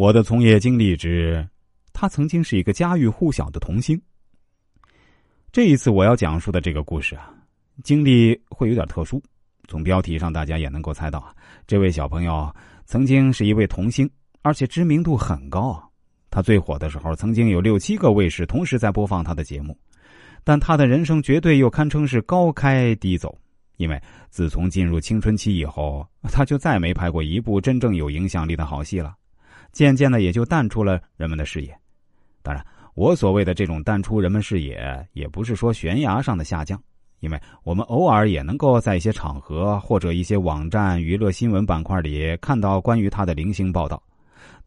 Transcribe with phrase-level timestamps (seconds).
[0.00, 1.46] 我的从业经历之，
[1.92, 4.00] 他曾经是一个家喻户晓的童星。
[5.52, 7.30] 这一次我要讲述的这个故事啊，
[7.84, 9.22] 经历会有点特殊。
[9.68, 11.36] 从标题上大家也能够猜到，
[11.66, 12.50] 这位小朋友
[12.86, 14.10] 曾经是一位童星，
[14.40, 15.78] 而且知名度很高。
[16.30, 19.78] 他最火的时候，曾经有六七个卫视同时在播放他的节目。
[20.42, 23.36] 但他的人生绝对又堪称是高开低走，
[23.76, 29.14] 因为自从进入青春期以后，他就再没拍过一部真正有影响力的好戏了。
[29.72, 31.76] 渐渐的，也就淡出了人们的视野。
[32.42, 36.82] 当然，我所谓的这种淡出人们视野，也不是说悬崖上的下降，
[37.20, 44.02] 因为我们偶尔也能够在一些场合或者一些网站娱乐新闻板块里看到关于他的零星报道。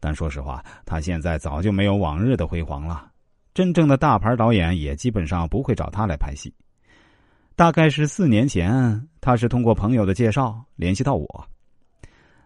[0.00, 3.10] 但说实话，他现在早就没有往日的辉煌了。
[3.54, 6.52] 真正的大牌导演也基本上不会找他来拍戏。
[7.56, 11.46] 大概是四年前，他是通过朋友的介绍联系到我。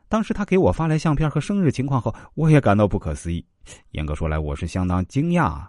[0.08, 3.44] 当时他给我发来相片和生日情况后，我也感到不可思议。
[3.90, 5.62] 严格说来，我是相当惊讶。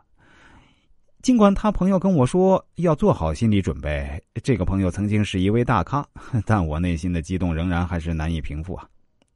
[1.22, 6.08] 尽管他朋友跟我说要做好心理准备，这个朋友曾经是一位大咖，
[6.48, 8.88] 但我内心的激动仍然还是难以平复啊。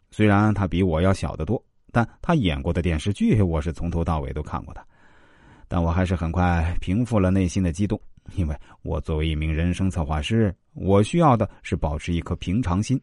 [0.10, 4.82] 虽然他比我要小得多，但他演过的电视剧我是从头到尾都看过的。
[5.68, 8.00] 但我还是很快平复了内心的激动，
[8.36, 12.98] 因为我作为一名人生策划师，我需要的是保持一颗平常心，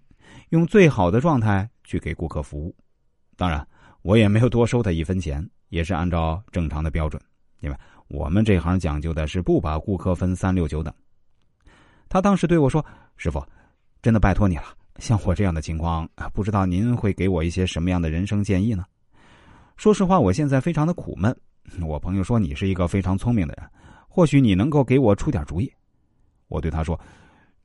[0.48, 1.69] 用最好的状态。
[1.91, 2.72] 去给顾客服务，
[3.36, 3.66] 当然
[4.02, 7.20] 我也没有多收他一分钱，也是按照正常的标准，
[7.58, 10.94] 因为我们这行讲究的是不把顾客分三六九等。
[12.08, 12.84] 他当时对我说
[13.19, 13.44] ：“师傅，
[14.02, 14.66] 真的拜托你了，
[15.00, 18.84] 像我这样的情况，不知道您会给我一些什么样的人生建议呢？”
[19.77, 21.36] 说实话，我现在非常的苦闷。
[21.82, 23.69] 我朋友说你是一个非常聪明的人，
[24.08, 25.69] 或许你能够给我出点主意。
[26.47, 26.98] 我对他说：“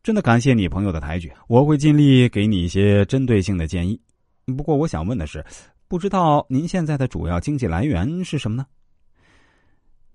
[0.02, 4.02] 真的感谢你朋友的抬举，我会尽力给你一些针对性的建议。”
[4.46, 5.44] 不过我想问的是，
[5.88, 8.66] 不知道您现在的主要经济来源是什么呢？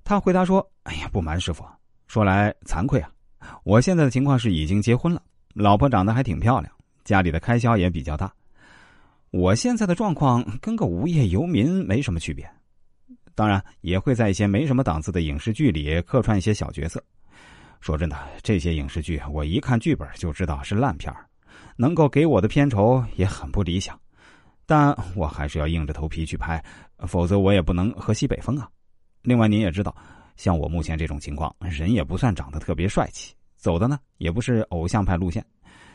[0.04, 1.64] 他回答说：“哎呀，不瞒师傅，
[2.06, 3.10] 说来惭愧啊，
[3.64, 5.20] 我现在的情况是已经结婚了，
[5.52, 6.72] 老婆长得还挺漂亮，
[7.04, 8.32] 家里的开销也比较大。
[9.30, 12.48] 我现在的状况跟个无业游民没什么区别，
[13.34, 17.02] 当然也会在一些没什么档次的影视剧里客串一些小角色。
[17.80, 21.12] 说真的，这些影视剧我一看剧本就知道是烂片
[21.76, 23.98] 能够给我的片酬也很不理想。”
[24.70, 26.64] 但我还是要硬着头皮去拍，
[26.98, 28.70] 否则我也不能喝西北风啊。
[29.20, 29.92] 另外，您也知道，
[30.36, 35.44] 像我目前这种情况，人也不算长得特别帅气，走的呢也不是偶像派路线，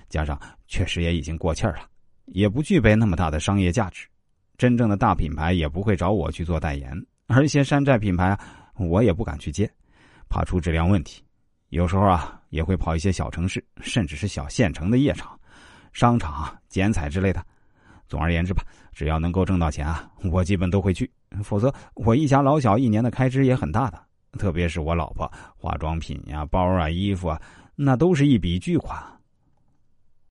[0.09, 0.37] 加上
[0.67, 1.87] 确实也已经过气儿了，
[2.25, 4.05] 也不具备那么大的商业价值。
[4.57, 6.91] 真正的大品牌也不会找我去做代言，
[7.27, 8.39] 而一些山寨品牌啊，
[8.77, 9.71] 我也不敢去接，
[10.27, 11.23] 怕出质量问题。
[11.69, 15.39] 有时候啊，也会跑一些小城市，甚至是小县城的夜场、
[15.93, 17.41] 商场、剪彩之类的。
[18.07, 21.09] 总而言之吧，只要能够挣到钱啊，我基本都会去。
[21.43, 23.99] 否则，我一家老小一年的开支也很大的，
[24.39, 27.41] 特别是我老婆化妆品呀、包啊、衣服啊，
[27.75, 29.03] 那都是一笔巨款。